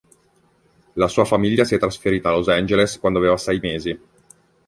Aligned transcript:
La 0.95 1.07
sua 1.07 1.25
famiglia 1.25 1.63
si 1.63 1.75
è 1.75 1.77
trasferita 1.77 2.29
a 2.29 2.31
Los 2.31 2.47
Angeles 2.49 2.97
quando 2.97 3.19
aveva 3.19 3.37
sei 3.37 3.59
mesi. 3.59 3.99